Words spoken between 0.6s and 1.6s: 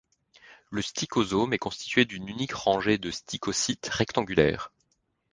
Le stichosome est